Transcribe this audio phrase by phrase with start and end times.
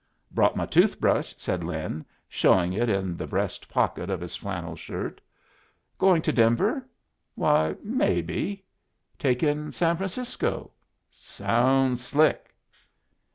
[0.31, 4.75] "Brought my tooth brush," said Lin, showing it in the breast pocket of his flannel
[4.75, 5.21] shirt.
[5.99, 6.83] "Going to Denver?"
[7.35, 8.65] "Why, maybe."
[9.19, 10.71] "Take in San Francisco?"
[11.11, 12.55] "Sounds slick."